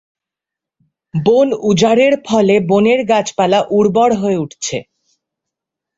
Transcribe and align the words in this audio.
বন 1.13 1.47
উজাড়ের 1.69 2.13
ফলে 2.27 2.55
বনের 2.69 2.99
গাছপালা 3.05 3.59
উর্বর 3.71 4.09
হয়ে 4.15 4.37
উঠছে। 4.37 4.77